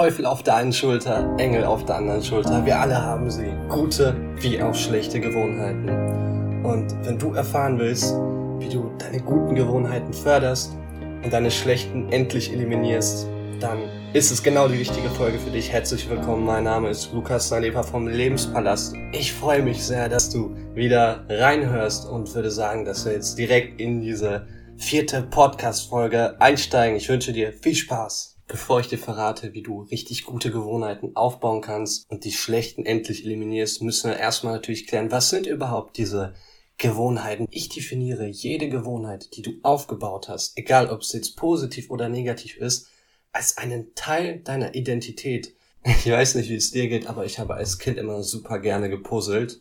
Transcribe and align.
Teufel 0.00 0.24
auf 0.24 0.42
der 0.42 0.54
einen 0.54 0.72
Schulter, 0.72 1.36
Engel 1.36 1.62
auf 1.64 1.84
der 1.84 1.96
anderen 1.96 2.22
Schulter. 2.22 2.64
Wir 2.64 2.80
alle 2.80 2.96
haben 2.96 3.30
sie. 3.30 3.52
Gute 3.68 4.16
wie 4.40 4.62
auch 4.62 4.74
schlechte 4.74 5.20
Gewohnheiten. 5.20 5.90
Und 6.64 6.86
wenn 7.04 7.18
du 7.18 7.34
erfahren 7.34 7.78
willst, 7.78 8.14
wie 8.60 8.70
du 8.70 8.90
deine 8.96 9.20
guten 9.20 9.54
Gewohnheiten 9.54 10.14
förderst 10.14 10.72
und 11.22 11.30
deine 11.30 11.50
schlechten 11.50 12.10
endlich 12.10 12.50
eliminierst, 12.50 13.26
dann 13.60 13.76
ist 14.14 14.30
es 14.30 14.42
genau 14.42 14.68
die 14.68 14.78
richtige 14.78 15.10
Folge 15.10 15.38
für 15.38 15.50
dich. 15.50 15.70
Herzlich 15.70 16.08
willkommen, 16.08 16.46
mein 16.46 16.64
Name 16.64 16.88
ist 16.88 17.12
Lukas 17.12 17.50
Salepa 17.50 17.82
vom 17.82 18.08
Lebenspalast. 18.08 18.94
Ich 19.12 19.34
freue 19.34 19.60
mich 19.60 19.84
sehr, 19.84 20.08
dass 20.08 20.30
du 20.30 20.56
wieder 20.72 21.26
reinhörst 21.28 22.08
und 22.08 22.34
würde 22.34 22.50
sagen, 22.50 22.86
dass 22.86 23.04
wir 23.04 23.12
jetzt 23.12 23.36
direkt 23.36 23.78
in 23.78 24.00
diese 24.00 24.46
vierte 24.78 25.20
Podcast-Folge 25.20 26.40
einsteigen. 26.40 26.96
Ich 26.96 27.10
wünsche 27.10 27.34
dir 27.34 27.52
viel 27.52 27.74
Spaß. 27.74 28.29
Bevor 28.50 28.80
ich 28.80 28.88
dir 28.88 28.98
verrate, 28.98 29.54
wie 29.54 29.62
du 29.62 29.82
richtig 29.82 30.24
gute 30.24 30.50
Gewohnheiten 30.50 31.14
aufbauen 31.14 31.60
kannst 31.60 32.10
und 32.10 32.24
die 32.24 32.32
schlechten 32.32 32.84
endlich 32.84 33.24
eliminierst, 33.24 33.80
müssen 33.80 34.10
wir 34.10 34.18
erstmal 34.18 34.54
natürlich 34.54 34.88
klären, 34.88 35.12
was 35.12 35.30
sind 35.30 35.46
überhaupt 35.46 35.96
diese 35.96 36.34
Gewohnheiten. 36.76 37.46
Ich 37.52 37.68
definiere 37.68 38.26
jede 38.26 38.68
Gewohnheit, 38.68 39.36
die 39.36 39.42
du 39.42 39.52
aufgebaut 39.62 40.28
hast, 40.28 40.58
egal 40.58 40.90
ob 40.90 41.02
es 41.02 41.12
jetzt 41.12 41.36
positiv 41.36 41.90
oder 41.90 42.08
negativ 42.08 42.56
ist, 42.56 42.88
als 43.30 43.56
einen 43.56 43.94
Teil 43.94 44.40
deiner 44.40 44.74
Identität. 44.74 45.54
Ich 45.84 46.10
weiß 46.10 46.34
nicht, 46.34 46.50
wie 46.50 46.56
es 46.56 46.72
dir 46.72 46.88
geht, 46.88 47.06
aber 47.06 47.24
ich 47.24 47.38
habe 47.38 47.54
als 47.54 47.78
Kind 47.78 47.98
immer 47.98 48.24
super 48.24 48.58
gerne 48.58 48.90
gepuzzelt. 48.90 49.60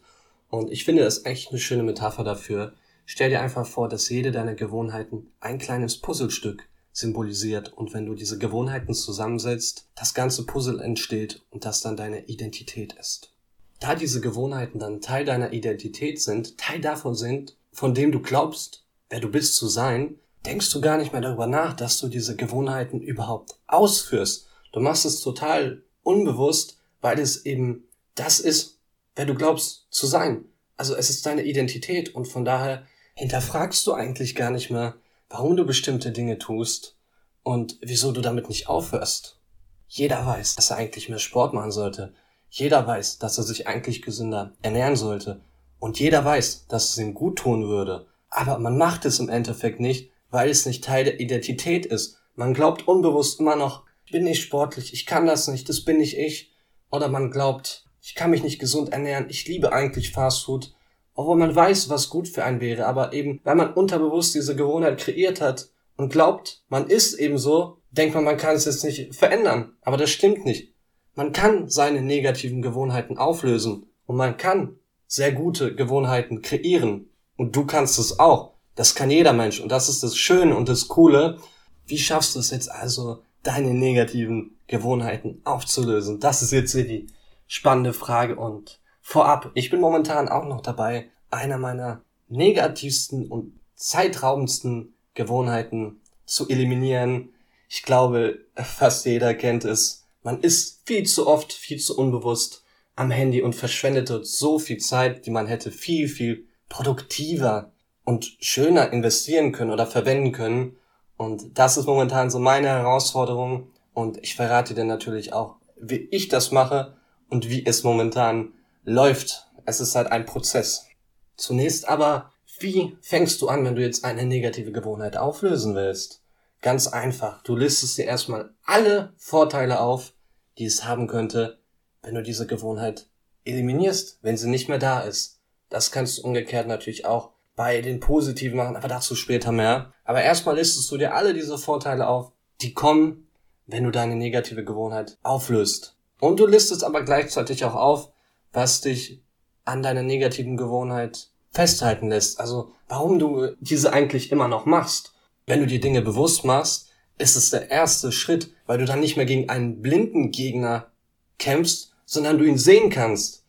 Und 0.49 0.71
ich 0.71 0.84
finde 0.84 1.04
das 1.04 1.26
echt 1.26 1.52
eine 1.52 1.60
schöne 1.60 1.84
Metapher 1.84 2.24
dafür. 2.24 2.74
Stell 3.05 3.30
dir 3.30 3.41
einfach 3.41 3.68
vor, 3.68 3.88
dass 3.88 4.10
jede 4.10 4.32
deiner 4.32 4.55
Gewohnheiten 4.55 5.27
ein 5.41 5.60
kleines 5.60 5.98
Puzzlestück 5.98 6.69
symbolisiert. 6.99 7.73
Und 7.73 7.94
wenn 7.94 8.05
du 8.05 8.13
diese 8.13 8.38
Gewohnheiten 8.38 8.94
zusammensetzt, 8.94 9.88
das 9.95 10.13
ganze 10.13 10.45
Puzzle 10.45 10.81
entsteht 10.81 11.41
und 11.49 11.66
das 11.66 11.81
dann 11.81 11.98
deine 11.98 12.26
Identität 12.26 12.94
ist. 12.94 13.34
Da 13.80 13.95
diese 13.95 14.21
Gewohnheiten 14.21 14.79
dann 14.79 15.01
Teil 15.01 15.26
deiner 15.26 15.54
Identität 15.54 16.21
sind, 16.21 16.57
Teil 16.57 16.82
davon 16.82 17.15
sind, 17.15 17.55
von 17.71 17.93
dem 17.93 18.12
du 18.12 18.21
glaubst, 18.21 18.84
wer 19.09 19.20
du 19.20 19.29
bist 19.29 19.55
zu 19.55 19.68
sein, 19.68 20.15
denkst 20.46 20.71
du 20.71 20.82
gar 20.82 20.98
nicht 20.98 21.13
mehr 21.13 21.21
darüber 21.21 21.48
nach, 21.48 21.74
dass 21.74 21.99
du 21.99 22.07
diese 22.07 22.35
Gewohnheiten 22.35 23.02
überhaupt 23.02 23.55
ausführst. 23.68 24.48
Du 24.71 24.79
machst 24.79 25.05
es 25.05 25.21
total 25.21 25.84
unbewusst, 26.04 26.77
weil 27.02 27.20
es 27.20 27.46
eben 27.46 27.85
das 28.15 28.40
ist, 28.40 28.79
wer 29.15 29.26
du 29.26 29.35
glaubst 29.35 29.87
zu 29.90 30.07
sein. 30.07 30.46
Also 30.77 30.96
es 30.96 31.09
ist 31.09 31.26
deine 31.26 31.43
Identität 31.43 32.15
und 32.15 32.27
von 32.27 32.46
daher 32.46 32.85
hinterfragst 33.15 33.85
du 33.87 33.93
eigentlich 33.93 34.35
gar 34.35 34.52
nicht 34.52 34.70
mehr, 34.71 34.96
warum 35.30 35.55
du 35.55 35.66
bestimmte 35.66 36.12
Dinge 36.12 36.38
tust 36.38 36.98
und 37.44 37.77
wieso 37.82 38.12
du 38.12 38.22
damit 38.22 38.49
nicht 38.49 38.68
aufhörst. 38.68 39.40
Jeder 39.88 40.26
weiß, 40.26 40.55
dass 40.55 40.71
er 40.71 40.77
eigentlich 40.77 41.10
mehr 41.10 41.20
Sport 41.20 41.54
machen 41.54 41.71
sollte. 41.71 42.13
Jeder 42.49 42.86
weiß, 42.86 43.20
dass 43.20 43.38
er 43.38 43.44
sich 43.44 43.68
eigentlich 43.68 44.02
gesünder 44.02 44.54
ernähren 44.62 44.96
sollte. 44.96 45.41
Und 45.80 45.99
jeder 45.99 46.26
weiß, 46.26 46.68
dass 46.68 46.91
es 46.91 46.98
ihm 46.98 47.13
gut 47.13 47.40
tun 47.40 47.68
würde. 47.68 48.08
Aber 48.30 48.60
man 48.60 48.77
macht 48.77 49.05
es 49.05 49.20
im 49.20 49.30
Endeffekt 49.30 49.80
nicht, 49.80 50.12
weil 50.30 50.49
es 50.49 50.66
nicht 50.66 50.84
Teil 50.84 51.05
der 51.05 51.20
Identität 51.20 51.86
ist. 51.86 52.18
Man 52.36 52.54
glaubt 52.54 52.88
unbewusst 52.88 53.40
immer 53.40 53.55
noch, 53.55 53.84
ich 54.05 54.12
bin 54.12 54.24
nicht 54.24 54.41
sportlich, 54.41 54.93
ich 54.93 55.05
kann 55.05 55.26
das 55.26 55.48
nicht, 55.48 55.70
das 55.70 55.86
bin 55.86 55.98
nicht 55.98 56.18
ich. 56.18 56.52
Oder 56.91 57.08
man 57.08 57.32
glaubt, 57.32 57.86
ich 58.02 58.16
kann 58.16 58.32
mich 58.32 58.43
nicht 58.43 58.60
gesund 58.60 58.90
ernähren, 58.91 59.27
ich 59.30 59.48
liebe 59.48 59.71
eigentlich 59.74 60.12
Fastfood. 60.12 60.74
Obwohl 61.20 61.35
man 61.35 61.53
weiß, 61.53 61.89
was 61.89 62.09
gut 62.09 62.29
für 62.29 62.45
einen 62.45 62.62
wäre, 62.62 62.85
aber 62.85 63.12
eben, 63.12 63.41
weil 63.43 63.55
man 63.55 63.73
unterbewusst 63.73 64.35
diese 64.35 64.56
Gewohnheit 64.56 65.00
kreiert 65.01 65.41
hat 65.41 65.67
und 65.97 66.13
glaubt, 66.13 66.63
man 66.69 66.88
ist 66.88 67.13
eben 67.16 67.38
so, 67.38 67.81
denkt 67.91 68.16
man, 68.16 68.23
man 68.23 68.38
kann 68.38 68.56
es 68.56 68.63
jetzt 68.63 68.85
nicht 68.85 69.13
verändern. 69.13 69.73
Aber 69.81 69.97
das 69.97 70.12
stimmt 70.12 70.45
nicht. 70.45 70.73
Man 71.16 71.34
kann 71.34 71.67
seine 71.67 72.01
negativen 72.01 72.62
Gewohnheiten 72.62 73.17
auflösen 73.17 73.88
und 74.06 74.16
man 74.16 74.38
kann 74.38 74.78
sehr 75.07 75.34
gute 75.34 75.75
Gewohnheiten 75.75 76.41
kreieren. 76.41 77.09
Und 77.35 77.53
du 77.53 77.66
kannst 77.66 78.00
es 78.00 78.18
auch. 78.18 78.53
Das 78.75 78.96
kann 78.96 79.12
jeder 79.12 79.34
Mensch 79.34 79.59
und 79.59 79.74
das 79.74 79.90
ist 79.90 80.02
das 80.02 80.16
Schöne 80.16 80.56
und 80.56 80.69
das 80.69 80.88
Coole. 80.88 81.40
Wie 81.85 81.97
schaffst 81.97 82.35
du 82.35 82.40
es 82.40 82.50
jetzt 82.50 82.72
also, 82.72 83.24
deine 83.44 83.74
negativen 83.74 84.58
Gewohnheiten 84.68 85.41
aufzulösen? 85.44 86.22
Das 86.22 86.41
ist 86.41 86.52
jetzt 86.52 86.72
hier 86.72 86.88
die 86.88 87.08
spannende 87.46 87.91
Frage 87.91 88.38
und 88.38 88.79
vorab, 89.09 89.50
ich 89.56 89.72
bin 89.72 89.80
momentan 89.80 90.30
auch 90.30 90.46
noch 90.46 90.62
dabei, 90.62 91.09
einer 91.31 91.58
meiner 91.58 92.03
negativsten 92.28 93.28
und 93.28 93.59
zeitraubendsten 93.74 94.94
Gewohnheiten 95.16 96.00
zu 96.28 96.47
eliminieren. 96.47 97.30
Ich 97.68 97.81
glaube, 97.81 98.38
fast 98.53 99.08
jeder 99.08 99.34
kennt 99.34 99.66
es. 99.66 100.06
Man 100.22 100.42
ist 100.42 100.84
viel 100.86 101.08
zu 101.08 101.25
oft, 101.25 101.53
viel 101.53 101.80
zu 101.80 101.97
unbewusst 101.97 102.64
am 102.96 103.09
Handy 103.09 103.42
und 103.42 103.56
verschwendet 103.56 104.12
dort 104.12 104.28
so 104.28 104.59
viel 104.59 104.78
Zeit, 104.78 105.26
die 105.26 105.31
man 105.31 105.47
hätte 105.47 105.72
viel, 105.72 106.08
viel 106.08 106.46
produktiver 106.68 107.72
und 108.06 108.38
schöner 108.40 108.94
investieren 108.94 109.53
können 109.53 109.72
oder 109.72 109.88
verwenden 109.88 110.34
können. 110.34 110.76
Und 111.18 111.58
das 111.58 111.78
ist 111.78 111.88
momentan 111.88 112.30
so 112.30 112.38
meine 112.38 112.68
Herausforderung. 112.68 113.72
Und 113.96 114.20
ich 114.22 114.36
verrate 114.36 114.76
dir 114.76 114.86
natürlich 114.86 115.34
auch, 115.34 115.56
wie 115.81 116.08
ich 116.12 116.28
das 116.28 116.52
mache 116.52 116.96
und 117.28 117.50
wie 117.50 117.66
es 117.66 117.84
momentan 117.84 118.53
läuft. 118.84 119.47
Es 119.66 119.79
ist 119.79 119.95
halt 119.95 120.12
ein 120.12 120.25
Prozess. 120.25 120.88
Zunächst 121.35 121.88
aber, 121.88 122.31
wie 122.59 122.97
fängst 123.01 123.41
du 123.41 123.47
an, 123.47 123.63
wenn 123.63 123.75
du 123.75 123.81
jetzt 123.81 124.03
eine 124.03 124.25
negative 124.25 124.72
Gewohnheit 124.72 125.17
auflösen 125.17 125.75
willst? 125.75 126.23
Ganz 126.62 126.88
einfach. 126.88 127.41
Du 127.44 127.56
listest 127.56 127.97
dir 127.97 128.06
erstmal 128.06 128.53
alle 128.63 129.13
Vorteile 129.17 129.79
auf, 129.79 130.13
die 130.57 130.66
es 130.66 130.84
haben 130.84 131.07
könnte, 131.07 131.59
wenn 132.01 132.16
du 132.16 132.23
diese 132.23 132.47
Gewohnheit 132.47 133.07
eliminierst, 133.45 134.19
wenn 134.22 134.38
sie 134.38 134.50
nicht 134.50 134.67
mehr 134.67 134.79
da 134.79 135.01
ist. 135.01 135.40
Das 135.69 135.91
kannst 135.91 136.17
du 136.17 136.23
umgekehrt 136.23 136.67
natürlich 136.67 137.06
auch 137.06 137.31
bei 137.56 137.81
den 137.81 138.00
positiven 138.00 138.57
machen, 138.57 138.75
aber 138.75 138.88
dazu 138.88 139.16
später 139.16 139.51
mehr. 139.51 139.94
Aber 140.03 140.22
erstmal 140.22 140.56
listest 140.56 140.90
du 140.91 140.97
dir 140.97 141.13
alle 141.13 141.34
diese 141.34 141.57
Vorteile 141.57 142.07
auf, 142.07 142.31
die 142.61 142.73
kommen, 142.73 143.28
wenn 143.67 143.84
du 143.84 143.91
deine 143.91 144.16
negative 144.16 144.63
Gewohnheit 144.63 145.17
auflöst. 145.23 145.96
Und 146.19 146.40
du 146.40 146.47
listest 146.47 146.84
aber 146.84 147.03
gleichzeitig 147.03 147.63
auch 147.63 147.75
auf, 147.75 148.11
was 148.54 148.82
dich 148.82 149.24
an 149.66 149.84
deiner 149.84 150.04
negativen 150.04 150.58
Gewohnheit 150.58 151.30
festhalten 151.52 152.10
lässt. 152.10 152.40
Also 152.40 152.74
warum 152.88 153.20
du 153.20 153.56
diese 153.60 153.94
eigentlich 153.94 154.32
immer 154.32 154.48
noch 154.48 154.66
machst. 154.66 155.14
Wenn 155.46 155.60
du 155.60 155.68
die 155.68 155.80
Dinge 155.80 156.02
bewusst 156.02 156.46
machst, 156.46 156.90
ist 157.18 157.36
es 157.36 157.50
der 157.50 157.70
erste 157.70 158.12
Schritt, 158.12 158.54
weil 158.66 158.78
du 158.78 158.86
dann 158.86 159.00
nicht 159.00 159.18
mehr 159.18 159.26
gegen 159.26 159.50
einen 159.50 159.82
blinden 159.82 160.32
Gegner 160.32 160.92
kämpfst, 161.38 161.92
sondern 162.06 162.38
du 162.38 162.46
ihn 162.46 162.58
sehen 162.58 162.90
kannst. 162.90 163.46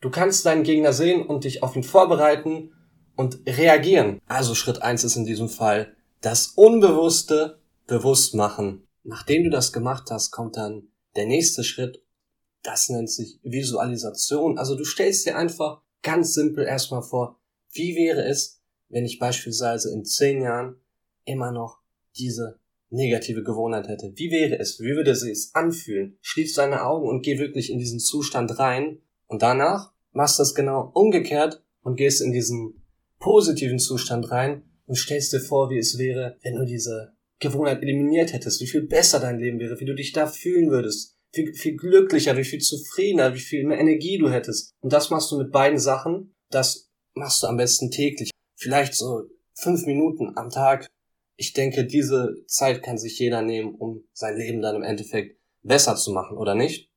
Du 0.00 0.10
kannst 0.10 0.44
deinen 0.44 0.64
Gegner 0.64 0.92
sehen 0.92 1.24
und 1.24 1.44
dich 1.44 1.62
auf 1.62 1.76
ihn 1.76 1.84
vorbereiten 1.84 2.72
und 3.16 3.40
reagieren. 3.46 4.20
Also 4.26 4.54
Schritt 4.54 4.82
eins 4.82 5.04
ist 5.04 5.16
in 5.16 5.24
diesem 5.24 5.48
Fall 5.48 5.94
das 6.20 6.48
Unbewusste 6.48 7.60
bewusst 7.86 8.34
machen. 8.34 8.86
Nachdem 9.04 9.44
du 9.44 9.50
das 9.50 9.72
gemacht 9.72 10.10
hast, 10.10 10.30
kommt 10.30 10.56
dann 10.56 10.88
der 11.16 11.26
nächste 11.26 11.64
Schritt. 11.64 12.01
Das 12.62 12.88
nennt 12.88 13.10
sich 13.10 13.38
Visualisation. 13.42 14.58
Also 14.58 14.76
du 14.76 14.84
stellst 14.84 15.26
dir 15.26 15.36
einfach 15.36 15.82
ganz 16.02 16.34
simpel 16.34 16.64
erstmal 16.64 17.02
vor, 17.02 17.38
wie 17.72 17.96
wäre 17.96 18.24
es, 18.24 18.60
wenn 18.88 19.04
ich 19.04 19.18
beispielsweise 19.18 19.92
in 19.92 20.04
zehn 20.04 20.42
Jahren 20.42 20.76
immer 21.24 21.52
noch 21.52 21.78
diese 22.16 22.58
negative 22.90 23.42
Gewohnheit 23.42 23.88
hätte? 23.88 24.12
Wie 24.16 24.30
wäre 24.30 24.58
es? 24.58 24.78
Wie 24.80 24.94
würde 24.94 25.16
sie 25.16 25.30
es 25.30 25.54
anfühlen? 25.54 26.18
Schließ 26.20 26.54
deine 26.54 26.84
Augen 26.84 27.08
und 27.08 27.22
geh 27.22 27.38
wirklich 27.38 27.70
in 27.70 27.78
diesen 27.78 27.98
Zustand 27.98 28.58
rein 28.58 28.98
und 29.26 29.42
danach 29.42 29.92
machst 30.12 30.38
du 30.38 30.42
das 30.42 30.54
genau 30.54 30.90
umgekehrt 30.94 31.62
und 31.82 31.96
gehst 31.96 32.20
in 32.20 32.32
diesen 32.32 32.82
positiven 33.18 33.78
Zustand 33.78 34.30
rein 34.30 34.62
und 34.86 34.96
stellst 34.96 35.32
dir 35.32 35.40
vor, 35.40 35.70
wie 35.70 35.78
es 35.78 35.98
wäre, 35.98 36.36
wenn 36.42 36.56
du 36.56 36.66
diese 36.66 37.14
Gewohnheit 37.38 37.82
eliminiert 37.82 38.32
hättest, 38.32 38.60
wie 38.60 38.66
viel 38.66 38.82
besser 38.82 39.20
dein 39.20 39.38
Leben 39.38 39.58
wäre, 39.58 39.80
wie 39.80 39.84
du 39.84 39.94
dich 39.94 40.12
da 40.12 40.26
fühlen 40.26 40.70
würdest, 40.70 41.16
wie 41.32 41.52
viel 41.54 41.76
glücklicher, 41.76 42.36
wie 42.36 42.44
viel 42.44 42.60
zufriedener, 42.60 43.34
wie 43.34 43.40
viel 43.40 43.66
mehr 43.66 43.78
Energie 43.78 44.18
du 44.18 44.30
hättest. 44.30 44.72
Und 44.80 44.92
das 44.92 45.10
machst 45.10 45.30
du 45.30 45.38
mit 45.38 45.50
beiden 45.50 45.78
Sachen. 45.78 46.34
Das 46.50 46.90
machst 47.14 47.42
du 47.42 47.46
am 47.46 47.56
besten 47.56 47.90
täglich. 47.90 48.30
Vielleicht 48.56 48.94
so 48.94 49.24
fünf 49.54 49.86
Minuten 49.86 50.36
am 50.36 50.50
Tag. 50.50 50.86
Ich 51.36 51.52
denke, 51.52 51.86
diese 51.86 52.36
Zeit 52.46 52.82
kann 52.82 52.98
sich 52.98 53.18
jeder 53.18 53.42
nehmen, 53.42 53.74
um 53.74 54.04
sein 54.12 54.36
Leben 54.36 54.60
dann 54.60 54.76
im 54.76 54.82
Endeffekt 54.82 55.38
besser 55.62 55.96
zu 55.96 56.12
machen, 56.12 56.36
oder 56.36 56.54
nicht? 56.54 56.90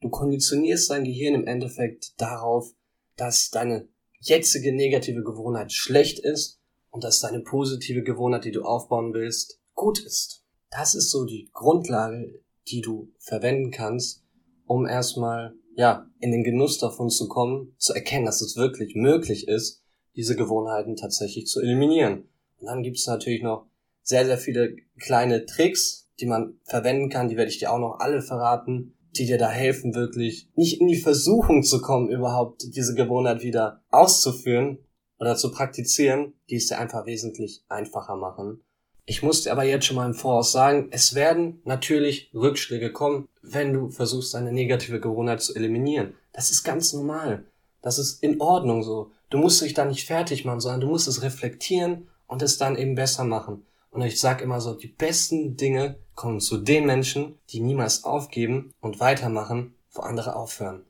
Du 0.00 0.08
konditionierst 0.08 0.90
dein 0.90 1.04
Gehirn 1.04 1.34
im 1.34 1.46
Endeffekt 1.46 2.20
darauf, 2.20 2.72
dass 3.16 3.50
deine 3.50 3.88
jetzige 4.20 4.74
negative 4.74 5.22
Gewohnheit 5.22 5.72
schlecht 5.72 6.18
ist 6.18 6.60
und 6.90 7.04
dass 7.04 7.20
deine 7.20 7.40
positive 7.40 8.02
Gewohnheit, 8.02 8.44
die 8.44 8.52
du 8.52 8.62
aufbauen 8.62 9.12
willst, 9.12 9.60
gut 9.74 9.98
ist. 9.98 10.42
Das 10.70 10.94
ist 10.94 11.10
so 11.10 11.24
die 11.24 11.50
Grundlage, 11.52 12.42
die 12.68 12.80
du 12.80 13.12
verwenden 13.18 13.70
kannst, 13.70 14.24
um 14.66 14.86
erstmal, 14.86 15.54
ja, 15.76 16.08
in 16.20 16.32
den 16.32 16.44
Genuss 16.44 16.78
davon 16.78 17.10
zu 17.10 17.28
kommen, 17.28 17.74
zu 17.78 17.92
erkennen, 17.92 18.26
dass 18.26 18.40
es 18.40 18.56
wirklich 18.56 18.94
möglich 18.94 19.48
ist, 19.48 19.82
diese 20.16 20.36
Gewohnheiten 20.36 20.96
tatsächlich 20.96 21.46
zu 21.46 21.60
eliminieren. 21.60 22.28
Und 22.58 22.66
dann 22.66 22.82
gibt 22.82 22.98
es 22.98 23.06
natürlich 23.06 23.42
noch 23.42 23.66
sehr, 24.02 24.24
sehr 24.24 24.38
viele 24.38 24.76
kleine 24.98 25.46
Tricks, 25.46 26.10
die 26.20 26.26
man 26.26 26.58
verwenden 26.64 27.08
kann, 27.08 27.28
die 27.28 27.36
werde 27.36 27.50
ich 27.50 27.58
dir 27.58 27.72
auch 27.72 27.78
noch 27.78 27.98
alle 27.98 28.22
verraten, 28.22 28.94
die 29.16 29.26
dir 29.26 29.38
da 29.38 29.48
helfen, 29.48 29.94
wirklich 29.94 30.48
nicht 30.54 30.80
in 30.80 30.88
die 30.88 31.00
Versuchung 31.00 31.62
zu 31.62 31.80
kommen, 31.80 32.08
überhaupt 32.08 32.62
diese 32.74 32.94
Gewohnheit 32.94 33.42
wieder 33.42 33.82
auszuführen 33.90 34.78
oder 35.18 35.36
zu 35.36 35.50
praktizieren, 35.50 36.34
die 36.50 36.56
es 36.56 36.66
dir 36.66 36.78
einfach 36.78 37.06
wesentlich 37.06 37.64
einfacher 37.68 38.16
machen. 38.16 38.63
Ich 39.06 39.22
muss 39.22 39.42
dir 39.42 39.52
aber 39.52 39.64
jetzt 39.64 39.84
schon 39.84 39.96
mal 39.96 40.06
im 40.06 40.14
Voraus 40.14 40.52
sagen, 40.52 40.88
es 40.90 41.14
werden 41.14 41.60
natürlich 41.64 42.30
Rückschläge 42.32 42.90
kommen, 42.90 43.28
wenn 43.42 43.72
du 43.72 43.90
versuchst, 43.90 44.34
eine 44.34 44.52
negative 44.52 44.98
Gewohnheit 44.98 45.42
zu 45.42 45.54
eliminieren. 45.54 46.14
Das 46.32 46.50
ist 46.50 46.64
ganz 46.64 46.94
normal. 46.94 47.44
Das 47.82 47.98
ist 47.98 48.22
in 48.22 48.40
Ordnung 48.40 48.82
so. 48.82 49.10
Du 49.28 49.36
musst 49.36 49.60
dich 49.60 49.74
da 49.74 49.84
nicht 49.84 50.06
fertig 50.06 50.46
machen, 50.46 50.60
sondern 50.60 50.80
du 50.80 50.86
musst 50.86 51.06
es 51.06 51.20
reflektieren 51.20 52.08
und 52.26 52.40
es 52.40 52.56
dann 52.56 52.76
eben 52.76 52.94
besser 52.94 53.24
machen. 53.24 53.66
Und 53.90 54.00
ich 54.00 54.18
sag 54.18 54.40
immer 54.40 54.60
so, 54.62 54.72
die 54.72 54.88
besten 54.88 55.56
Dinge 55.56 55.96
kommen 56.14 56.40
zu 56.40 56.56
den 56.56 56.86
Menschen, 56.86 57.38
die 57.50 57.60
niemals 57.60 58.04
aufgeben 58.04 58.72
und 58.80 59.00
weitermachen, 59.00 59.74
wo 59.92 60.00
andere 60.00 60.34
aufhören. 60.34 60.82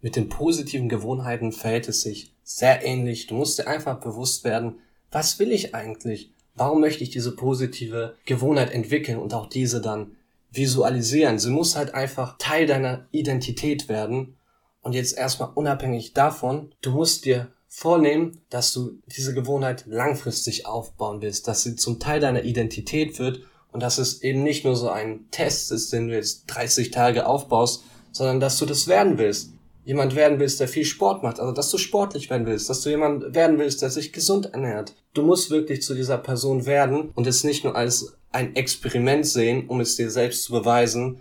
Mit 0.00 0.16
den 0.16 0.30
positiven 0.30 0.88
Gewohnheiten 0.88 1.52
verhält 1.52 1.86
es 1.88 2.00
sich 2.00 2.34
sehr 2.42 2.84
ähnlich. 2.84 3.26
Du 3.26 3.34
musst 3.34 3.58
dir 3.58 3.66
einfach 3.66 4.00
bewusst 4.00 4.42
werden, 4.42 4.78
was 5.10 5.38
will 5.38 5.52
ich 5.52 5.74
eigentlich? 5.74 6.32
Warum 6.54 6.80
möchte 6.80 7.02
ich 7.02 7.10
diese 7.10 7.34
positive 7.34 8.14
Gewohnheit 8.24 8.72
entwickeln 8.72 9.18
und 9.18 9.34
auch 9.34 9.48
diese 9.48 9.80
dann 9.80 10.16
visualisieren? 10.50 11.38
Sie 11.38 11.50
muss 11.50 11.76
halt 11.76 11.94
einfach 11.94 12.36
Teil 12.38 12.66
deiner 12.66 13.06
Identität 13.10 13.88
werden. 13.88 14.36
Und 14.82 14.94
jetzt 14.94 15.16
erstmal 15.16 15.50
unabhängig 15.54 16.12
davon, 16.12 16.72
du 16.82 16.90
musst 16.90 17.24
dir 17.24 17.48
vornehmen, 17.68 18.42
dass 18.50 18.72
du 18.72 18.98
diese 19.06 19.32
Gewohnheit 19.32 19.84
langfristig 19.86 20.66
aufbauen 20.66 21.22
willst, 21.22 21.48
dass 21.48 21.62
sie 21.62 21.76
zum 21.76 22.00
Teil 22.00 22.20
deiner 22.20 22.42
Identität 22.42 23.18
wird 23.18 23.40
und 23.72 23.82
dass 23.82 23.96
es 23.96 24.22
eben 24.22 24.42
nicht 24.42 24.64
nur 24.64 24.76
so 24.76 24.90
ein 24.90 25.30
Test 25.30 25.72
ist, 25.72 25.92
den 25.92 26.08
du 26.08 26.14
jetzt 26.14 26.44
30 26.48 26.90
Tage 26.90 27.26
aufbaust, 27.26 27.84
sondern 28.10 28.40
dass 28.40 28.58
du 28.58 28.66
das 28.66 28.88
werden 28.88 29.16
willst. 29.16 29.52
Jemand 29.84 30.14
werden 30.14 30.38
willst, 30.38 30.60
der 30.60 30.68
viel 30.68 30.84
Sport 30.84 31.22
macht, 31.22 31.40
also 31.40 31.52
dass 31.52 31.70
du 31.70 31.78
sportlich 31.78 32.30
werden 32.30 32.46
willst, 32.46 32.70
dass 32.70 32.82
du 32.82 32.90
jemand 32.90 33.34
werden 33.34 33.58
willst, 33.58 33.82
der 33.82 33.90
sich 33.90 34.12
gesund 34.12 34.46
ernährt. 34.52 34.94
Du 35.12 35.22
musst 35.22 35.50
wirklich 35.50 35.82
zu 35.82 35.94
dieser 35.94 36.18
Person 36.18 36.66
werden 36.66 37.10
und 37.14 37.26
es 37.26 37.42
nicht 37.42 37.64
nur 37.64 37.74
als 37.74 38.16
ein 38.30 38.54
Experiment 38.54 39.26
sehen, 39.26 39.68
um 39.68 39.80
es 39.80 39.96
dir 39.96 40.10
selbst 40.10 40.44
zu 40.44 40.52
beweisen. 40.52 41.20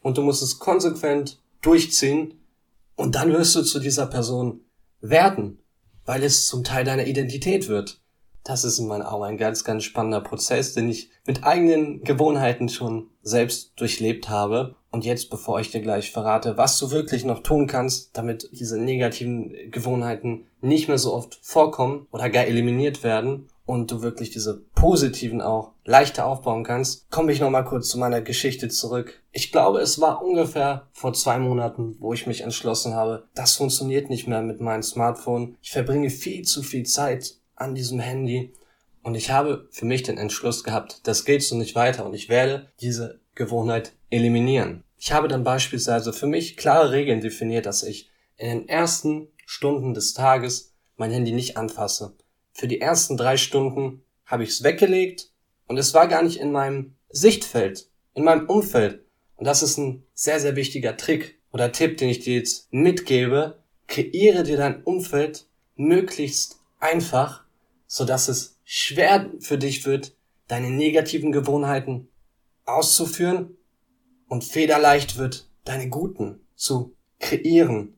Und 0.00 0.16
du 0.16 0.22
musst 0.22 0.42
es 0.42 0.58
konsequent 0.58 1.38
durchziehen 1.60 2.34
und 2.96 3.14
dann 3.14 3.32
wirst 3.32 3.54
du 3.54 3.62
zu 3.62 3.78
dieser 3.78 4.06
Person 4.06 4.60
werden 5.00 5.58
weil 6.08 6.24
es 6.24 6.46
zum 6.46 6.64
Teil 6.64 6.86
deiner 6.86 7.06
Identität 7.06 7.68
wird. 7.68 8.00
Das 8.42 8.64
ist 8.64 8.78
in 8.78 8.86
meinen 8.86 9.02
Augen 9.02 9.24
ein 9.24 9.36
ganz, 9.36 9.62
ganz 9.62 9.84
spannender 9.84 10.22
Prozess, 10.22 10.72
den 10.72 10.88
ich 10.88 11.10
mit 11.26 11.44
eigenen 11.44 12.02
Gewohnheiten 12.02 12.70
schon 12.70 13.10
selbst 13.20 13.78
durchlebt 13.78 14.30
habe. 14.30 14.74
Und 14.90 15.04
jetzt, 15.04 15.28
bevor 15.28 15.60
ich 15.60 15.70
dir 15.70 15.80
gleich 15.80 16.10
verrate, 16.10 16.56
was 16.56 16.78
du 16.78 16.90
wirklich 16.90 17.24
noch 17.24 17.42
tun 17.42 17.66
kannst, 17.66 18.16
damit 18.16 18.48
diese 18.52 18.80
negativen 18.80 19.54
Gewohnheiten 19.70 20.46
nicht 20.62 20.88
mehr 20.88 20.98
so 20.98 21.12
oft 21.12 21.38
vorkommen 21.42 22.06
oder 22.10 22.30
gar 22.30 22.46
eliminiert 22.46 23.02
werden 23.02 23.48
und 23.66 23.90
du 23.90 24.00
wirklich 24.00 24.30
diese 24.30 24.62
positiven 24.74 25.42
auch 25.42 25.72
leichter 25.84 26.24
aufbauen 26.24 26.64
kannst, 26.64 27.10
komme 27.10 27.32
ich 27.32 27.40
nochmal 27.40 27.66
kurz 27.66 27.88
zu 27.88 27.98
meiner 27.98 28.22
Geschichte 28.22 28.68
zurück. 28.68 29.22
Ich 29.30 29.52
glaube, 29.52 29.80
es 29.80 30.00
war 30.00 30.22
ungefähr 30.24 30.86
vor 30.92 31.12
zwei 31.12 31.38
Monaten, 31.38 31.96
wo 31.98 32.14
ich 32.14 32.26
mich 32.26 32.40
entschlossen 32.40 32.94
habe, 32.94 33.24
das 33.34 33.56
funktioniert 33.56 34.08
nicht 34.08 34.26
mehr 34.26 34.40
mit 34.40 34.62
meinem 34.62 34.82
Smartphone. 34.82 35.58
Ich 35.60 35.70
verbringe 35.70 36.08
viel 36.08 36.42
zu 36.46 36.62
viel 36.62 36.86
Zeit 36.86 37.34
an 37.56 37.74
diesem 37.74 38.00
Handy 38.00 38.54
und 39.02 39.14
ich 39.14 39.30
habe 39.30 39.68
für 39.70 39.84
mich 39.84 40.02
den 40.02 40.16
Entschluss 40.16 40.64
gehabt, 40.64 41.06
das 41.06 41.26
geht 41.26 41.42
so 41.42 41.54
nicht 41.54 41.74
weiter 41.74 42.06
und 42.06 42.14
ich 42.14 42.30
werde 42.30 42.68
diese 42.80 43.20
Gewohnheit 43.34 43.92
eliminieren. 44.10 44.84
Ich 44.98 45.12
habe 45.12 45.28
dann 45.28 45.44
beispielsweise 45.44 46.12
für 46.12 46.26
mich 46.26 46.56
klare 46.56 46.92
Regeln 46.92 47.20
definiert, 47.20 47.66
dass 47.66 47.82
ich 47.82 48.10
in 48.36 48.48
den 48.48 48.68
ersten 48.68 49.28
Stunden 49.46 49.94
des 49.94 50.14
Tages 50.14 50.74
mein 50.96 51.10
Handy 51.10 51.32
nicht 51.32 51.56
anfasse 51.56 52.16
für 52.58 52.66
die 52.66 52.80
ersten 52.80 53.16
drei 53.16 53.36
Stunden 53.36 54.02
habe 54.26 54.42
ich 54.42 54.50
es 54.50 54.64
weggelegt 54.64 55.30
und 55.68 55.78
es 55.78 55.94
war 55.94 56.08
gar 56.08 56.22
nicht 56.22 56.40
in 56.40 56.50
meinem 56.50 56.96
Sichtfeld, 57.08 57.88
in 58.14 58.24
meinem 58.24 58.48
Umfeld. 58.48 59.04
Und 59.36 59.46
das 59.46 59.62
ist 59.62 59.78
ein 59.78 60.02
sehr, 60.12 60.40
sehr 60.40 60.56
wichtiger 60.56 60.96
Trick 60.96 61.38
oder 61.52 61.70
Tipp, 61.70 61.98
den 61.98 62.08
ich 62.08 62.18
dir 62.18 62.34
jetzt 62.34 62.72
mitgebe. 62.72 63.58
Kreiere 63.86 64.42
dir 64.42 64.56
dein 64.56 64.82
Umfeld 64.82 65.46
möglichst 65.76 66.58
einfach, 66.80 67.44
so 67.86 68.04
dass 68.04 68.26
es 68.26 68.58
schwer 68.64 69.30
für 69.38 69.56
dich 69.56 69.86
wird, 69.86 70.16
deine 70.48 70.70
negativen 70.70 71.30
Gewohnheiten 71.30 72.08
auszuführen 72.64 73.56
und 74.28 74.44
federleicht 74.44 75.18
wird, 75.18 75.48
deine 75.64 75.88
guten 75.88 76.40
zu 76.54 76.94
kreieren. 77.18 77.94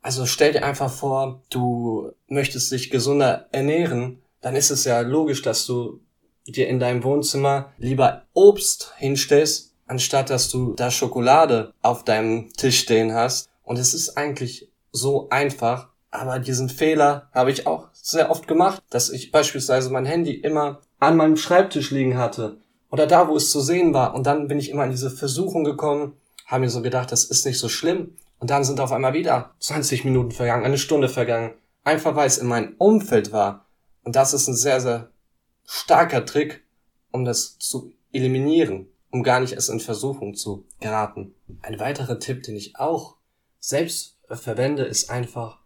Also 0.00 0.26
stell 0.26 0.52
dir 0.52 0.64
einfach 0.64 0.90
vor, 0.90 1.42
du 1.50 2.12
möchtest 2.26 2.72
dich 2.72 2.90
gesunder 2.90 3.48
ernähren, 3.52 4.20
dann 4.40 4.56
ist 4.56 4.70
es 4.70 4.84
ja 4.84 5.00
logisch, 5.00 5.42
dass 5.42 5.66
du 5.66 6.00
dir 6.46 6.68
in 6.68 6.80
deinem 6.80 7.04
Wohnzimmer 7.04 7.72
lieber 7.78 8.24
Obst 8.32 8.92
hinstellst, 8.96 9.74
anstatt 9.86 10.30
dass 10.30 10.48
du 10.48 10.74
da 10.74 10.90
Schokolade 10.90 11.72
auf 11.82 12.04
deinem 12.04 12.52
Tisch 12.54 12.80
stehen 12.80 13.14
hast. 13.14 13.48
Und 13.62 13.78
es 13.78 13.94
ist 13.94 14.16
eigentlich 14.16 14.68
so 14.90 15.28
einfach, 15.30 15.88
aber 16.10 16.40
diesen 16.40 16.68
Fehler 16.68 17.28
habe 17.32 17.52
ich 17.52 17.66
auch 17.68 17.88
sehr 17.92 18.30
oft 18.30 18.48
gemacht, 18.48 18.82
dass 18.90 19.10
ich 19.10 19.30
beispielsweise 19.30 19.90
mein 19.90 20.04
Handy 20.04 20.32
immer 20.32 20.80
an 20.98 21.16
meinem 21.16 21.36
Schreibtisch 21.36 21.92
liegen 21.92 22.18
hatte 22.18 22.58
oder 22.92 23.06
da, 23.06 23.26
wo 23.26 23.36
es 23.36 23.50
zu 23.50 23.60
sehen 23.60 23.94
war. 23.94 24.14
Und 24.14 24.26
dann 24.26 24.46
bin 24.48 24.58
ich 24.58 24.68
immer 24.70 24.84
in 24.84 24.90
diese 24.90 25.10
Versuchung 25.10 25.64
gekommen, 25.64 26.12
habe 26.46 26.60
mir 26.60 26.70
so 26.70 26.82
gedacht, 26.82 27.10
das 27.10 27.24
ist 27.24 27.46
nicht 27.46 27.58
so 27.58 27.70
schlimm. 27.70 28.16
Und 28.38 28.50
dann 28.50 28.64
sind 28.64 28.80
auf 28.80 28.92
einmal 28.92 29.14
wieder 29.14 29.54
20 29.60 30.04
Minuten 30.04 30.30
vergangen, 30.30 30.64
eine 30.64 30.76
Stunde 30.76 31.08
vergangen. 31.08 31.54
Einfach 31.84 32.14
weil 32.14 32.26
es 32.26 32.38
in 32.38 32.46
meinem 32.46 32.74
Umfeld 32.76 33.32
war. 33.32 33.66
Und 34.04 34.14
das 34.14 34.34
ist 34.34 34.46
ein 34.46 34.54
sehr, 34.54 34.80
sehr 34.80 35.10
starker 35.64 36.26
Trick, 36.26 36.64
um 37.10 37.24
das 37.24 37.58
zu 37.58 37.92
eliminieren, 38.12 38.88
um 39.10 39.22
gar 39.22 39.40
nicht 39.40 39.54
erst 39.54 39.70
in 39.70 39.80
Versuchung 39.80 40.34
zu 40.34 40.66
geraten. 40.80 41.34
Ein 41.62 41.80
weiterer 41.80 42.18
Tipp, 42.18 42.42
den 42.42 42.56
ich 42.56 42.76
auch 42.76 43.16
selbst 43.58 44.18
verwende, 44.28 44.84
ist 44.84 45.08
einfach, 45.08 45.60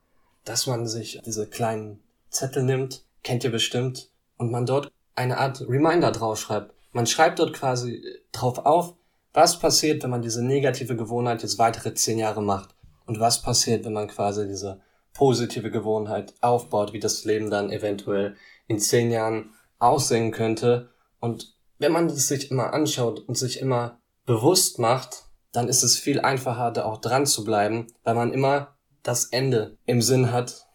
dass 0.44 0.68
man 0.68 0.86
sich 0.86 1.20
diese 1.26 1.48
kleinen 1.48 1.98
Zettel 2.30 2.62
nimmt, 2.62 3.04
kennt 3.24 3.42
ihr 3.42 3.50
bestimmt, 3.50 4.10
und 4.36 4.52
man 4.52 4.64
dort 4.64 4.92
eine 5.16 5.38
Art 5.38 5.62
Reminder 5.62 6.12
draufschreibt. 6.12 6.75
Man 6.96 7.06
schreibt 7.06 7.40
dort 7.40 7.52
quasi 7.52 8.02
drauf 8.32 8.64
auf, 8.64 8.94
was 9.34 9.58
passiert, 9.58 10.02
wenn 10.02 10.08
man 10.08 10.22
diese 10.22 10.42
negative 10.42 10.96
Gewohnheit 10.96 11.42
jetzt 11.42 11.58
weitere 11.58 11.92
zehn 11.92 12.18
Jahre 12.18 12.42
macht? 12.42 12.74
Und 13.04 13.20
was 13.20 13.42
passiert, 13.42 13.84
wenn 13.84 13.92
man 13.92 14.08
quasi 14.08 14.48
diese 14.48 14.80
positive 15.12 15.70
Gewohnheit 15.70 16.32
aufbaut, 16.40 16.94
wie 16.94 16.98
das 16.98 17.26
Leben 17.26 17.50
dann 17.50 17.70
eventuell 17.70 18.34
in 18.66 18.78
zehn 18.78 19.10
Jahren 19.10 19.50
aussehen 19.78 20.30
könnte? 20.30 20.88
Und 21.20 21.54
wenn 21.78 21.92
man 21.92 22.08
das 22.08 22.28
sich 22.28 22.50
immer 22.50 22.72
anschaut 22.72 23.20
und 23.28 23.36
sich 23.36 23.60
immer 23.60 24.00
bewusst 24.24 24.78
macht, 24.78 25.24
dann 25.52 25.68
ist 25.68 25.82
es 25.82 25.98
viel 25.98 26.20
einfacher, 26.20 26.70
da 26.70 26.86
auch 26.86 27.02
dran 27.02 27.26
zu 27.26 27.44
bleiben, 27.44 27.88
weil 28.04 28.14
man 28.14 28.32
immer 28.32 28.78
das 29.02 29.26
Ende 29.26 29.76
im 29.84 30.00
Sinn 30.00 30.32
hat. 30.32 30.66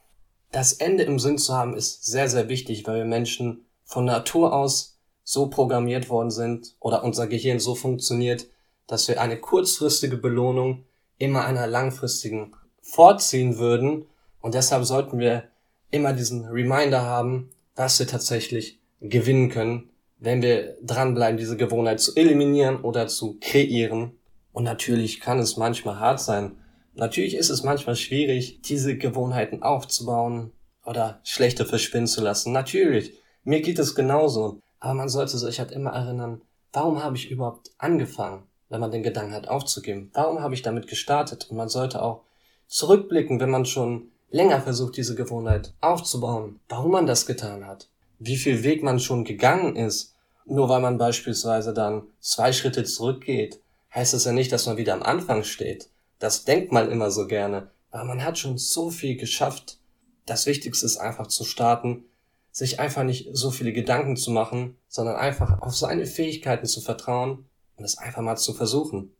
Das 0.52 0.74
Ende 0.74 1.02
im 1.02 1.18
Sinn 1.18 1.40
zu 1.40 1.56
haben 1.56 1.76
ist 1.76 2.06
sehr, 2.06 2.30
sehr 2.30 2.48
wichtig, 2.48 2.86
weil 2.86 2.98
wir 2.98 3.06
Menschen 3.06 3.66
von 3.86 4.06
Natur 4.06 4.54
aus 4.54 4.92
so 5.32 5.48
programmiert 5.48 6.10
worden 6.10 6.30
sind 6.30 6.76
oder 6.82 7.06
unser 7.06 7.26
Gehirn 7.26 7.62
so 7.62 7.74
funktioniert, 7.74 8.48
dass 8.86 9.08
wir 9.08 9.22
eine 9.22 9.38
kurzfristige 9.38 10.18
Belohnung 10.18 10.84
immer 11.20 11.46
einer 11.46 11.68
langfristigen 11.68 12.54
vorziehen 12.82 13.58
würden. 13.58 14.08
Und 14.42 14.56
deshalb 14.56 14.84
sollten 14.84 15.20
wir 15.20 15.46
immer 15.90 16.12
diesen 16.12 16.44
Reminder 16.48 17.04
haben, 17.04 17.50
was 17.78 17.98
wir 17.98 18.08
tatsächlich 18.08 18.82
gewinnen 19.00 19.48
können, 19.48 19.90
wenn 20.20 20.42
wir 20.42 20.76
dranbleiben, 20.84 21.38
diese 21.38 21.56
Gewohnheit 21.56 22.02
zu 22.02 22.14
eliminieren 22.18 22.82
oder 22.82 23.08
zu 23.08 23.38
kreieren. 23.40 24.12
Und 24.52 24.66
natürlich 24.66 25.22
kann 25.22 25.40
es 25.40 25.56
manchmal 25.56 25.98
hart 25.98 26.20
sein. 26.20 26.58
Natürlich 26.94 27.36
ist 27.36 27.50
es 27.50 27.64
manchmal 27.64 27.96
schwierig, 27.96 28.62
diese 28.64 28.98
Gewohnheiten 28.98 29.64
aufzubauen 29.64 30.52
oder 30.84 31.22
schlechte 31.24 31.66
verschwinden 31.66 32.08
zu 32.08 32.22
lassen. 32.22 32.52
Natürlich. 32.52 33.14
Mir 33.46 33.62
geht 33.62 33.80
es 33.80 33.96
genauso. 33.96 34.60
Aber 34.82 34.96
man 34.96 35.10
sollte 35.10 35.38
sich 35.38 35.60
halt 35.60 35.72
immer 35.72 35.92
erinnern, 35.92 36.42
warum 36.74 37.02
habe 37.02 37.16
ich 37.16 37.30
überhaupt 37.30 37.72
angefangen, 37.78 38.44
wenn 38.68 38.82
man 38.82 38.92
den 38.92 39.04
Gedanken 39.04 39.34
hat 39.34 39.48
aufzugeben? 39.48 40.10
Warum 40.14 40.42
habe 40.42 40.56
ich 40.56 40.64
damit 40.64 40.88
gestartet? 40.88 41.48
Und 41.50 41.56
man 41.56 41.70
sollte 41.70 42.02
auch 42.02 42.24
zurückblicken, 42.68 43.40
wenn 43.40 43.52
man 43.52 43.66
schon 43.66 44.10
länger 44.32 44.60
versucht, 44.60 44.98
diese 44.98 45.14
Gewohnheit 45.14 45.74
aufzubauen, 45.82 46.60
warum 46.68 46.92
man 46.92 47.06
das 47.06 47.28
getan 47.28 47.68
hat, 47.68 47.90
wie 48.18 48.38
viel 48.38 48.64
Weg 48.64 48.82
man 48.82 49.00
schon 49.00 49.24
gegangen 49.24 49.76
ist. 49.76 50.16
Nur 50.46 50.68
weil 50.68 50.82
man 50.82 50.98
beispielsweise 50.98 51.74
dann 51.74 52.04
zwei 52.20 52.52
Schritte 52.52 52.84
zurückgeht, 52.84 53.62
heißt 53.94 54.16
es 54.16 54.26
ja 54.26 54.32
nicht, 54.32 54.52
dass 54.52 54.66
man 54.66 54.78
wieder 54.78 54.94
am 54.94 55.04
Anfang 55.04 55.44
steht. 55.44 55.90
Das 56.18 56.44
denkt 56.44 56.72
man 56.72 56.90
immer 56.90 57.12
so 57.12 57.28
gerne. 57.28 57.70
Aber 57.92 58.06
man 58.06 58.24
hat 58.24 58.40
schon 58.40 58.58
so 58.58 58.90
viel 58.90 59.16
geschafft. 59.16 59.78
Das 60.26 60.48
Wichtigste 60.48 60.88
ist 60.88 60.98
einfach 60.98 61.28
zu 61.28 61.44
starten 61.44 62.06
sich 62.52 62.80
einfach 62.80 63.04
nicht 63.04 63.30
so 63.32 63.52
viele 63.52 63.74
Gedanken 63.74 64.18
zu 64.18 64.32
machen, 64.32 64.78
sondern 64.88 65.16
einfach 65.16 65.62
auf 65.62 65.76
seine 65.76 66.06
Fähigkeiten 66.06 66.66
zu 66.66 66.82
vertrauen 66.82 67.46
und 67.78 67.86
es 67.86 67.98
einfach 67.98 68.22
mal 68.22 68.36
zu 68.36 68.54
versuchen. 68.54 69.12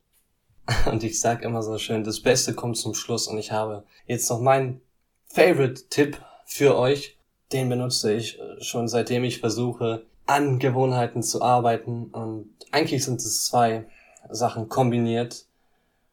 Und 0.86 1.04
ich 1.04 1.20
sag 1.20 1.42
immer 1.42 1.64
so 1.64 1.78
schön, 1.80 2.04
das 2.04 2.20
Beste 2.20 2.54
kommt 2.54 2.78
zum 2.78 2.94
Schluss 2.94 3.28
und 3.28 3.40
ich 3.40 3.52
habe 3.52 3.84
jetzt 4.06 4.30
noch 4.30 4.40
meinen 4.40 4.80
Favorite-Tipp 5.26 6.18
für 6.46 6.78
euch. 6.78 7.18
Den 7.52 7.68
benutze 7.68 8.14
ich 8.14 8.40
äh, 8.40 8.62
schon 8.62 8.88
seitdem 8.88 9.24
ich 9.24 9.40
versuche, 9.40 10.06
an 10.28 10.60
Gewohnheiten 10.60 11.24
zu 11.24 11.42
arbeiten 11.42 12.06
und 12.12 12.54
eigentlich 12.72 13.04
sind 13.04 13.20
es 13.20 13.46
zwei 13.46 13.86
Sachen 14.30 14.70
kombiniert. 14.70 15.46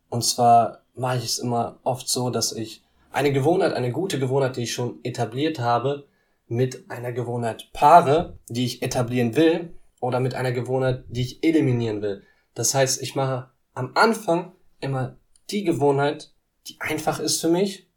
Und 0.08 0.24
zwar 0.24 0.80
mache 0.94 1.18
ich 1.18 1.24
es 1.24 1.38
immer 1.38 1.78
oft 1.84 2.08
so, 2.08 2.30
dass 2.30 2.52
ich 2.52 2.82
eine 3.12 3.32
Gewohnheit, 3.32 3.74
eine 3.74 3.92
gute 3.92 4.18
Gewohnheit, 4.18 4.56
die 4.56 4.62
ich 4.62 4.72
schon 4.72 4.98
etabliert 5.02 5.58
habe, 5.58 6.06
mit 6.48 6.90
einer 6.90 7.12
Gewohnheit 7.12 7.70
paare, 7.72 8.38
die 8.48 8.64
ich 8.64 8.82
etablieren 8.82 9.36
will, 9.36 9.74
oder 10.00 10.20
mit 10.20 10.34
einer 10.34 10.52
Gewohnheit, 10.52 11.04
die 11.08 11.22
ich 11.22 11.44
eliminieren 11.44 12.02
will. 12.02 12.22
Das 12.54 12.74
heißt, 12.74 13.02
ich 13.02 13.14
mache 13.14 13.50
am 13.74 13.92
Anfang 13.94 14.52
immer 14.80 15.18
die 15.50 15.64
Gewohnheit, 15.64 16.32
die 16.68 16.76
einfach 16.80 17.20
ist 17.20 17.40
für 17.40 17.48
mich, 17.48 17.88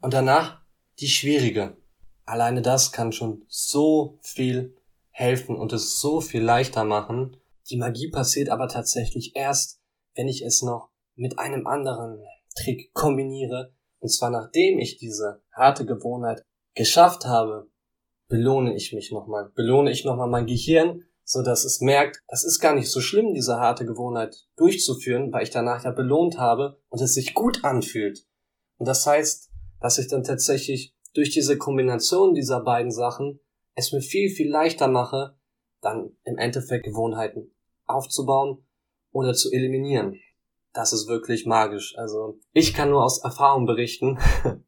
und 0.00 0.14
danach 0.14 0.60
die 1.00 1.08
schwierige. 1.08 1.76
Alleine 2.24 2.62
das 2.62 2.92
kann 2.92 3.12
schon 3.12 3.44
so 3.48 4.18
viel 4.22 4.76
helfen 5.10 5.56
und 5.56 5.72
es 5.72 6.00
so 6.00 6.20
viel 6.20 6.42
leichter 6.42 6.84
machen. 6.84 7.36
Die 7.70 7.76
Magie 7.76 8.10
passiert 8.10 8.48
aber 8.48 8.68
tatsächlich 8.68 9.34
erst, 9.34 9.80
wenn 10.14 10.28
ich 10.28 10.42
es 10.42 10.62
noch 10.62 10.90
mit 11.14 11.38
einem 11.38 11.66
anderen 11.66 12.22
Trick 12.54 12.92
kombiniere. 12.92 13.72
Und 13.98 14.10
zwar 14.10 14.30
nachdem 14.30 14.78
ich 14.78 14.98
diese 14.98 15.42
harte 15.52 15.86
Gewohnheit 15.86 16.44
geschafft 16.74 17.24
habe, 17.24 17.68
belohne 18.28 18.74
ich 18.74 18.92
mich 18.92 19.12
nochmal. 19.12 19.50
Belohne 19.54 19.90
ich 19.90 20.04
nochmal 20.04 20.28
mein 20.28 20.46
Gehirn, 20.46 21.04
so 21.24 21.42
dass 21.42 21.64
es 21.64 21.80
merkt, 21.80 22.22
das 22.28 22.44
ist 22.44 22.60
gar 22.60 22.74
nicht 22.74 22.90
so 22.90 23.00
schlimm, 23.00 23.34
diese 23.34 23.58
harte 23.58 23.84
Gewohnheit 23.84 24.46
durchzuführen, 24.56 25.32
weil 25.32 25.42
ich 25.42 25.50
danach 25.50 25.84
ja 25.84 25.90
belohnt 25.90 26.38
habe 26.38 26.80
und 26.88 27.00
es 27.00 27.14
sich 27.14 27.34
gut 27.34 27.64
anfühlt. 27.64 28.26
Und 28.78 28.86
das 28.86 29.06
heißt, 29.06 29.50
dass 29.80 29.98
ich 29.98 30.08
dann 30.08 30.22
tatsächlich 30.22 30.94
durch 31.14 31.30
diese 31.30 31.58
Kombination 31.58 32.34
dieser 32.34 32.60
beiden 32.60 32.90
Sachen 32.90 33.40
es 33.74 33.92
mir 33.92 34.00
viel, 34.00 34.30
viel 34.30 34.50
leichter 34.50 34.88
mache, 34.88 35.36
dann 35.80 36.16
im 36.24 36.38
Endeffekt 36.38 36.84
Gewohnheiten 36.84 37.52
aufzubauen 37.86 38.64
oder 39.10 39.34
zu 39.34 39.50
eliminieren. 39.50 40.20
Das 40.72 40.92
ist 40.92 41.08
wirklich 41.08 41.46
magisch. 41.46 41.96
Also 41.96 42.38
ich 42.52 42.74
kann 42.74 42.90
nur 42.90 43.04
aus 43.04 43.22
Erfahrung 43.22 43.66
berichten 43.66 44.18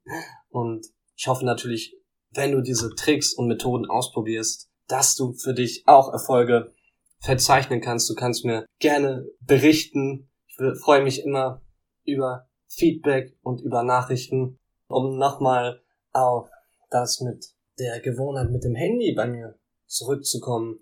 und 0.49 0.87
ich 1.17 1.27
hoffe 1.27 1.45
natürlich, 1.45 1.97
wenn 2.39 2.53
du 2.53 2.63
diese 2.63 2.95
Tricks 2.95 3.35
und 3.35 3.49
Methoden 3.49 3.91
ausprobierst, 3.91 4.71
dass 4.87 5.17
du 5.17 5.33
für 5.33 5.53
dich 5.53 5.83
auch 5.87 6.13
Erfolge 6.13 6.73
verzeichnen 7.21 7.81
kannst. 7.81 8.09
Du 8.09 8.15
kannst 8.15 8.45
mir 8.45 8.65
gerne 8.79 9.27
berichten. 9.41 10.31
Ich 10.47 10.57
freue 10.83 11.03
mich 11.03 11.25
immer 11.25 11.63
über 12.05 12.49
Feedback 12.69 13.37
und 13.43 13.61
über 13.61 13.83
Nachrichten, 13.83 14.59
um 14.87 15.19
nochmal 15.19 15.83
auf 16.13 16.49
das 16.91 17.21
mit 17.21 17.45
der 17.79 18.01
Gewohnheit 18.01 18.51
mit 18.51 18.63
dem 18.65 18.75
Handy 18.75 19.13
bei 19.15 19.27
mir 19.27 19.59
zurückzukommen. 19.87 20.79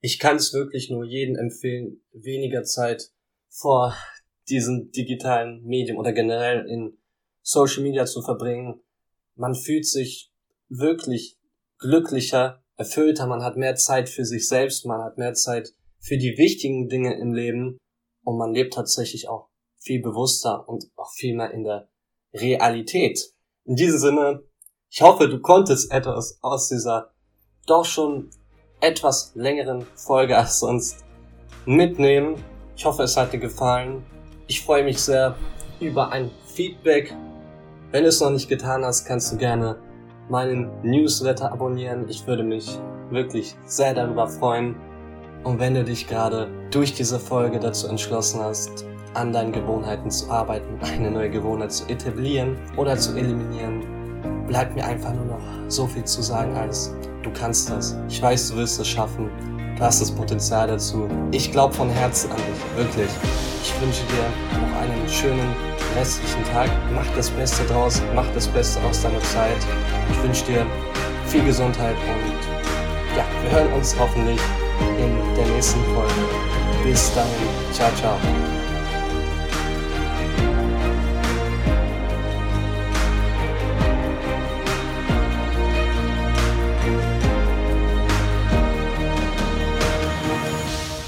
Ich 0.00 0.18
kann 0.18 0.36
es 0.36 0.52
wirklich 0.52 0.90
nur 0.90 1.04
jedem 1.04 1.36
empfehlen, 1.36 2.02
weniger 2.12 2.64
Zeit 2.64 3.12
vor 3.48 3.94
diesem 4.48 4.90
digitalen 4.90 5.62
Medium 5.64 5.96
oder 5.96 6.12
generell 6.12 6.66
in 6.68 6.98
Social 7.40 7.82
Media 7.82 8.04
zu 8.04 8.20
verbringen. 8.20 8.80
Man 9.36 9.54
fühlt 9.54 9.86
sich 9.86 10.31
wirklich 10.78 11.38
glücklicher, 11.78 12.62
erfüllter, 12.76 13.26
man 13.26 13.42
hat 13.42 13.56
mehr 13.56 13.76
Zeit 13.76 14.08
für 14.08 14.24
sich 14.24 14.48
selbst, 14.48 14.86
man 14.86 15.02
hat 15.02 15.18
mehr 15.18 15.34
Zeit 15.34 15.74
für 15.98 16.16
die 16.16 16.36
wichtigen 16.38 16.88
Dinge 16.88 17.18
im 17.18 17.32
Leben 17.32 17.78
und 18.24 18.38
man 18.38 18.52
lebt 18.52 18.74
tatsächlich 18.74 19.28
auch 19.28 19.48
viel 19.78 20.00
bewusster 20.00 20.68
und 20.68 20.84
auch 20.96 21.12
viel 21.12 21.36
mehr 21.36 21.50
in 21.50 21.64
der 21.64 21.88
Realität. 22.34 23.34
In 23.64 23.76
diesem 23.76 23.98
Sinne 23.98 24.42
ich 24.94 25.00
hoffe, 25.00 25.26
du 25.26 25.40
konntest 25.40 25.90
etwas 25.90 26.36
aus 26.42 26.68
dieser 26.68 27.14
doch 27.66 27.86
schon 27.86 28.28
etwas 28.82 29.32
längeren 29.34 29.86
Folge 29.94 30.36
als 30.36 30.60
sonst 30.60 31.02
mitnehmen. 31.64 32.44
Ich 32.76 32.84
hoffe, 32.84 33.04
es 33.04 33.16
hat 33.16 33.32
dir 33.32 33.38
gefallen. 33.38 34.04
Ich 34.48 34.62
freue 34.62 34.84
mich 34.84 34.98
sehr 34.98 35.34
über 35.80 36.12
ein 36.12 36.30
Feedback. 36.46 37.16
Wenn 37.90 38.02
du 38.02 38.10
es 38.10 38.20
noch 38.20 38.28
nicht 38.28 38.50
getan 38.50 38.84
hast, 38.84 39.06
kannst 39.06 39.32
du 39.32 39.38
gerne 39.38 39.78
meinen 40.28 40.70
Newsletter 40.82 41.52
abonnieren. 41.52 42.08
Ich 42.08 42.26
würde 42.26 42.42
mich 42.42 42.78
wirklich 43.10 43.54
sehr 43.66 43.94
darüber 43.94 44.28
freuen. 44.28 44.76
Und 45.44 45.58
wenn 45.58 45.74
du 45.74 45.84
dich 45.84 46.06
gerade 46.06 46.48
durch 46.70 46.94
diese 46.94 47.18
Folge 47.18 47.58
dazu 47.58 47.88
entschlossen 47.88 48.40
hast, 48.40 48.86
an 49.14 49.32
deinen 49.32 49.52
Gewohnheiten 49.52 50.10
zu 50.10 50.30
arbeiten, 50.30 50.78
eine 50.82 51.10
neue 51.10 51.30
Gewohnheit 51.30 51.72
zu 51.72 51.88
etablieren 51.88 52.56
oder 52.76 52.96
zu 52.96 53.16
eliminieren, 53.16 53.82
bleibt 54.52 54.74
mir 54.74 54.84
einfach 54.84 55.14
nur 55.14 55.24
noch 55.24 55.40
so 55.68 55.86
viel 55.86 56.04
zu 56.04 56.20
sagen 56.20 56.54
als 56.54 56.94
du 57.22 57.30
kannst 57.32 57.70
das. 57.70 57.96
Ich 58.10 58.20
weiß, 58.20 58.50
du 58.50 58.56
wirst 58.56 58.78
es 58.78 58.86
schaffen. 58.86 59.30
Du 59.78 59.82
hast 59.82 60.02
das 60.02 60.10
Potenzial 60.10 60.66
dazu. 60.68 61.08
Ich 61.30 61.50
glaube 61.50 61.72
von 61.72 61.88
Herzen 61.88 62.30
an 62.30 62.36
dich, 62.36 62.76
wirklich. 62.76 63.10
Ich 63.62 63.72
wünsche 63.80 64.02
dir 64.04 64.60
noch 64.60 64.78
einen 64.78 65.08
schönen 65.08 65.56
restlichen 65.96 66.44
Tag. 66.52 66.68
Mach 66.94 67.06
das 67.16 67.30
Beste 67.30 67.64
draus, 67.64 68.02
mach 68.14 68.26
das 68.34 68.46
Beste 68.46 68.78
aus 68.82 69.00
deiner 69.00 69.20
Zeit. 69.20 69.56
Ich 70.10 70.22
wünsche 70.22 70.44
dir 70.44 70.66
viel 71.28 71.44
Gesundheit 71.44 71.96
und 71.96 73.16
ja, 73.16 73.24
wir 73.42 73.58
hören 73.58 73.72
uns 73.72 73.96
hoffentlich 73.98 74.40
in 74.98 75.34
der 75.34 75.46
nächsten 75.46 75.82
Folge. 75.94 76.12
Bis 76.84 77.10
dahin, 77.14 77.72
ciao, 77.72 77.90
ciao. 77.94 78.51